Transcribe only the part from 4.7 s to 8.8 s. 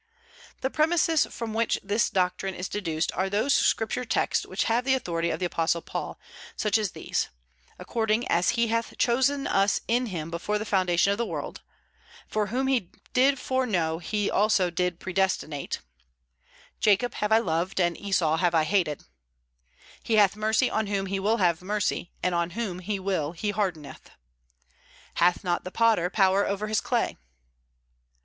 the authority of the Apostle Paul, such as these: "According as he